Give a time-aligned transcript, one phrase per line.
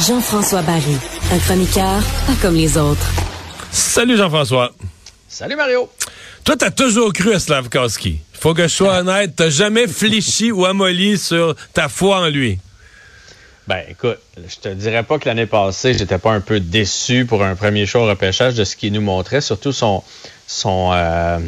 [0.00, 0.96] Jean-François Barry,
[1.30, 3.06] un chroniqueur pas comme les autres.
[3.70, 4.72] Salut Jean-François.
[5.28, 5.90] Salut Mario.
[6.44, 8.20] Toi, t'as toujours cru à Slavkowski.
[8.32, 12.58] Faut que je sois honnête, t'as jamais fléchi ou amolli sur ta foi en lui.
[13.68, 17.44] Ben, écoute, je te dirais pas que l'année passée, j'étais pas un peu déçu pour
[17.44, 20.02] un premier show au repêchage de ce qu'il nous montrait, surtout son.
[20.48, 21.38] son euh,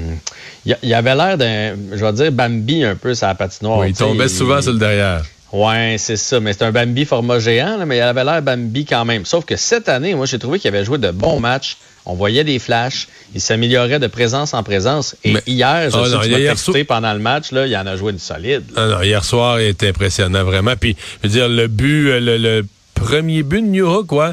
[0.64, 3.78] il, avait l'air d'un, je vais dire, Bambi un peu la patinoire.
[3.78, 5.24] Oui, il tombait souvent sur le derrière.
[5.54, 6.40] Ouais, c'est ça.
[6.40, 9.24] Mais c'est un Bambi format géant, mais il avait l'air Bambi quand même.
[9.24, 11.76] Sauf que cette année, moi, j'ai trouvé qu'il avait joué de bons matchs.
[12.06, 13.06] On voyait des flashs.
[13.36, 15.14] Il s'améliorait de présence en présence.
[15.22, 18.64] Et hier, je oh sais pendant le match, là, il en a joué une solide.
[18.74, 20.74] Ah non, hier soir, il était impressionnant, vraiment.
[20.78, 22.66] Puis, je veux dire, le but, le, le
[23.04, 24.32] premier but de New Hook, quoi.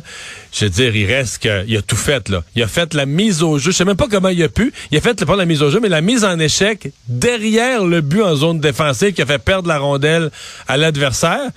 [0.53, 2.43] Je veux dire, il reste que, il a tout fait, là.
[2.55, 3.71] Il a fait la mise au jeu.
[3.71, 4.73] Je sais même pas comment il a pu.
[4.91, 8.01] Il a fait, pas la mise au jeu, mais la mise en échec derrière le
[8.01, 10.31] but en zone défensive qui a fait perdre la rondelle
[10.67, 11.49] à l'adversaire.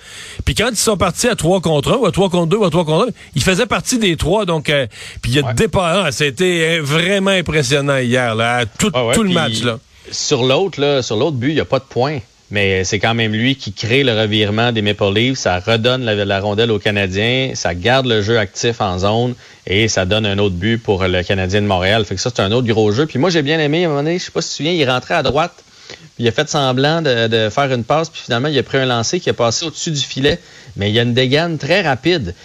[0.43, 2.65] Puis quand ils sont partis à 3 contre 1, ou à 3 contre 2, ou
[2.65, 4.87] à 3 contre 1, il faisait partie des trois, donc, euh,
[5.21, 6.11] puis il a ouais.
[6.11, 9.79] C'était vraiment impressionnant hier, là, tout, tout le match, là.
[10.11, 12.19] Sur l'autre, là, sur l'autre but, il n'y a pas de point
[12.51, 15.39] mais c'est quand même lui qui crée le revirement des Maple Leafs.
[15.39, 19.33] Ça redonne la, rondelle aux Canadiens, ça garde le jeu actif en zone
[19.65, 22.05] et ça donne un autre but pour le Canadien de Montréal.
[22.05, 23.07] Fait que ça, c'est un autre gros jeu.
[23.07, 24.57] Puis moi, j'ai bien aimé, à un moment donné, je sais pas si tu te
[24.57, 28.21] souviens, il rentrait à droite, puis il a fait semblant de, faire une passe, puis
[28.23, 30.39] finalement, il a pris un lancer qui est passé au-dessus du filet.
[30.75, 32.35] Mais il y a une dégaine très rapide.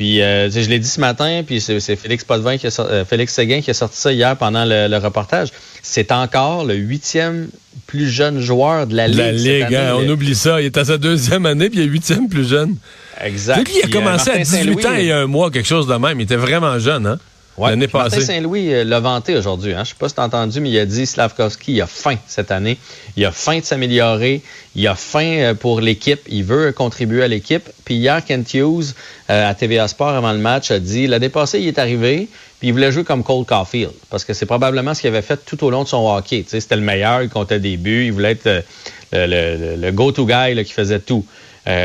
[0.00, 3.34] Puis, euh, je l'ai dit ce matin, puis c'est Félix Potvin qui a, euh, Félix
[3.34, 5.50] Séguin qui a sorti ça hier pendant le, reportage.
[5.82, 7.48] C'est encore le huitième
[7.86, 9.18] plus jeune joueur de la Ligue.
[9.18, 10.58] La Ligue, hein, on oublie ça.
[10.62, 12.76] Il est à sa deuxième année, puis il est huitième plus jeune.
[13.22, 13.70] Exact.
[13.70, 16.18] il a euh, commencé à 18 ans et un mois, quelque chose de même.
[16.18, 17.18] Il était vraiment jeune, hein?
[17.60, 19.72] Ouais, Martin Saint-Louis euh, l'a vanté aujourd'hui.
[19.72, 19.78] Hein.
[19.78, 21.86] Je ne sais pas si tu as entendu, mais il a dit Slavkovski, il a
[21.86, 22.78] faim cette année.
[23.18, 24.40] Il a faim de s'améliorer.
[24.74, 26.20] Il a faim euh, pour l'équipe.
[26.28, 27.68] Il veut contribuer à l'équipe.
[27.84, 28.94] Puis hier, Kent Hughes,
[29.28, 32.28] euh, à TVA Sport, avant le match, a dit l'année passée, il est arrivé,
[32.60, 33.92] puis il voulait jouer comme Cole Caulfield.
[34.08, 36.46] Parce que c'est probablement ce qu'il avait fait tout au long de son hockey.
[36.48, 38.06] C'était le meilleur, il comptait des buts.
[38.06, 38.64] Il voulait être
[39.12, 41.26] le, go-to-guy qui faisait tout.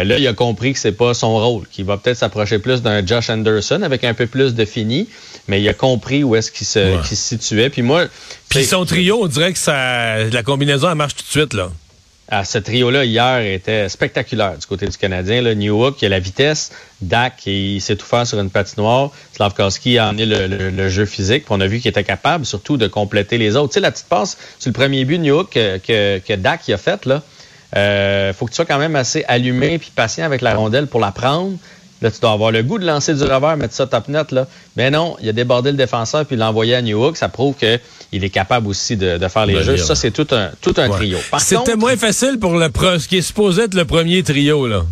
[0.03, 3.05] Là, il a compris que c'est pas son rôle, qu'il va peut-être s'approcher plus d'un
[3.05, 5.07] Josh Anderson avec un peu plus de fini
[5.47, 7.69] mais il a compris où est-ce qu'il se, situait.
[7.69, 8.05] Puis moi,
[8.49, 11.71] puis son trio, on dirait que ça, la combinaison elle marche tout de suite là.
[12.27, 15.43] Ah, ce trio-là, hier, était spectaculaire du côté du Canadien.
[15.43, 15.53] Là.
[15.53, 16.71] Newhook, il a la vitesse.
[16.99, 19.11] Dak, il sait tout faire sur une patinoire.
[19.33, 21.45] Slavkowski a emmené le, jeu physique.
[21.51, 23.73] on a vu qu'il était capable, surtout, de compléter les autres.
[23.73, 26.67] Tu sais, la petite passe sur le premier but de Newhook que, que, que Dak
[26.67, 27.21] a fait, là,
[27.75, 30.99] euh, faut que tu sois quand même assez allumé puis patient avec la rondelle pour
[30.99, 31.57] la prendre.
[32.01, 34.31] Là, tu dois avoir le goût de lancer du revers, mettre ça top net.
[34.31, 34.47] Là.
[34.75, 37.15] Mais non, il a débordé le défenseur puis l'envoyé à New York.
[37.15, 39.77] Ça prouve qu'il est capable aussi de, faire les jeux.
[39.77, 41.17] Ça, c'est tout un, tout un trio.
[41.37, 42.69] C'était moins facile pour le
[42.99, 44.67] ce qui est supposé être le premier trio.
[44.67, 44.83] là.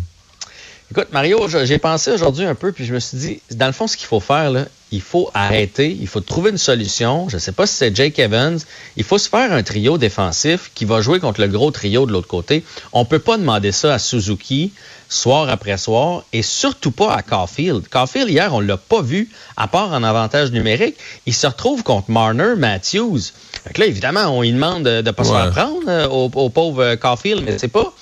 [0.96, 3.88] Écoute, Mario, j'ai pensé aujourd'hui un peu, puis je me suis dit, dans le fond,
[3.88, 7.28] ce qu'il faut faire, là, il faut arrêter, il faut trouver une solution.
[7.28, 8.60] Je ne sais pas si c'est Jake Evans.
[8.96, 12.12] Il faut se faire un trio défensif qui va jouer contre le gros trio de
[12.12, 12.62] l'autre côté.
[12.92, 14.72] On ne peut pas demander ça à Suzuki
[15.08, 17.88] soir après soir et surtout pas à Caulfield.
[17.88, 20.94] Caulfield, hier, on ne l'a pas vu, à part en avantage numérique.
[21.26, 23.18] Il se retrouve contre Marner Matthews.
[23.66, 26.50] Fait là, évidemment, on lui demande de ne pas se faire prendre euh, au, au,
[26.50, 27.92] pauvre Caulfield, mais c'est pas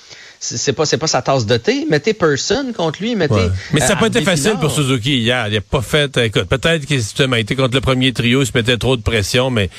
[0.45, 1.87] c'est pas c'est pas sa tasse de thé.
[1.89, 3.49] Mettez personne contre lui, mettez.
[3.73, 5.47] Mais ça n'a pas été facile pour Suzuki hier.
[5.47, 6.17] Il n'a pas fait.
[6.17, 7.01] Écoute, peut-être qu'il
[7.37, 9.71] été contre le premier trio, il se mettait trop de pression, mais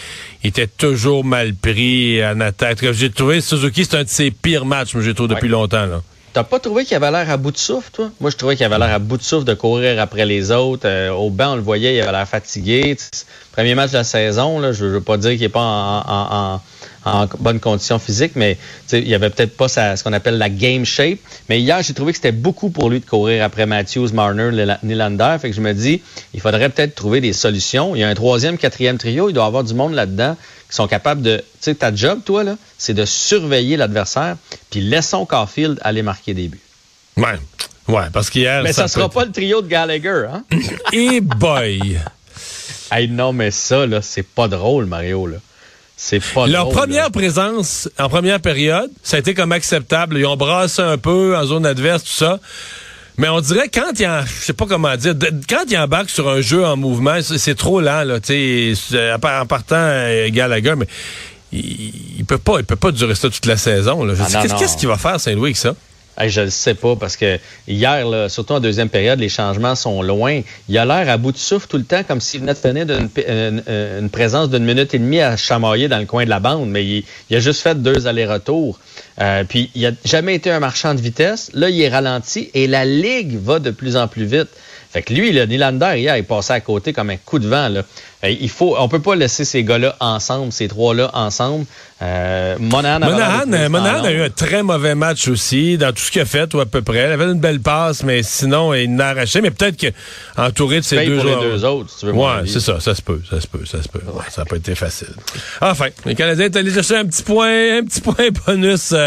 [0.41, 2.91] il était toujours mal pris en attaque.
[2.93, 6.01] J'ai trouvé Suzuki, c'est un de ses pires matchs, mais j'ai trouvé depuis longtemps là.
[6.31, 8.09] T'as pas trouvé qu'il avait l'air à bout de souffle, toi?
[8.19, 10.87] Moi, je trouvais qu'il avait l'air à bout de souffle de courir après les autres.
[10.87, 12.97] Euh, au banc, on le voyait, il avait l'air fatigué.
[13.51, 16.61] Premier match de la saison, là, je veux pas dire qu'il n'est pas en, en
[17.39, 18.57] bonne condition physique, mais
[18.91, 21.19] il y avait peut-être pas ce qu'on appelle la game shape.
[21.49, 25.37] Mais hier, j'ai trouvé que c'était beaucoup pour lui de courir après Matthews, Marner, Nylander.
[25.41, 26.01] Fait que je me dis,
[26.33, 27.95] il faudrait peut-être trouver des solutions.
[27.95, 30.37] Il y a un troisième, quatrième trio, il doit y avoir du monde là-dedans
[30.69, 31.37] qui sont capables de...
[31.37, 34.37] Tu sais, ta job, toi, là, c'est de surveiller l'adversaire,
[34.71, 36.59] puis laissons Caulfield aller marquer des buts.
[37.17, 37.37] Ouais.
[37.87, 38.63] Ouais, parce qu'hier.
[38.63, 40.43] Mais ça, ne sera pas le trio de Gallagher, hein?
[40.93, 41.99] Et boy!
[42.91, 45.37] hey, non, mais ça, là, c'est pas drôle, Mario, là.
[45.95, 50.17] C'est pas Leur première présence en première période, ça a été comme acceptable.
[50.17, 52.39] Ils ont brassé un peu en zone adverse, tout ça.
[53.17, 55.13] Mais on dirait quand il en, je sais pas comment dire,
[55.47, 58.19] quand il embarque sur un jeu en mouvement, c'est trop lent là.
[58.19, 60.87] Tu sais, en partant euh, Gallagher, mais
[61.51, 64.07] il, peut pas, il peut pas durer ça toute la saison.
[64.19, 65.75] Ah, qu'est-ce qu'il va faire Saint-Louis avec ça?
[66.27, 70.01] Je ne sais pas parce que hier, là, surtout en deuxième période, les changements sont
[70.01, 70.41] loin.
[70.69, 72.99] Il a l'air à bout de souffle tout le temps, comme s'il venait de
[73.99, 76.85] une, présence d'une minute et demie à chamailler dans le coin de la bande, mais
[76.85, 78.79] il, a juste fait deux allers-retours.
[79.21, 81.51] Euh, puis il n'a jamais été un marchand de vitesse.
[81.53, 84.49] Là, il est ralenti et la ligue va de plus en plus vite.
[84.91, 87.67] Fait que lui, le Nylander, hier, il passait à côté comme un coup de vent.
[87.67, 87.81] Là.
[88.23, 91.65] Euh, il faut, on peut pas laisser ces gars-là ensemble, ces trois-là ensemble.
[92.01, 96.53] Euh, Monahan, a, eu un très mauvais match aussi, dans tout ce qu'il a fait,
[96.53, 97.07] ou à peu près.
[97.07, 99.41] Il avait une belle passe, mais sinon, il n'a arraché.
[99.41, 101.41] Mais peut-être qu'entouré de ces deux joueurs...
[101.41, 102.13] les deux autres, si tu veux.
[102.13, 102.79] Ouais, c'est ça.
[102.79, 104.01] Ça se peut, ça se peut, ça se peut.
[104.29, 105.13] ça n'a pas été facile.
[105.61, 109.02] Enfin, les Canadiens est allé chercher un petit point, un petit point bonus euh,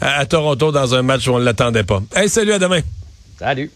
[0.00, 2.02] à, à, Toronto dans un match où on ne l'attendait pas.
[2.14, 2.80] Hey, salut, à demain.
[3.38, 3.70] Salut.